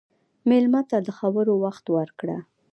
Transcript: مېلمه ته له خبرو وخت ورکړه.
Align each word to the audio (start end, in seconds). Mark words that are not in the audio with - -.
مېلمه 0.49 0.81
ته 0.89 0.97
له 1.05 1.11
خبرو 1.19 1.53
وخت 1.63 1.85
ورکړه. 1.95 2.37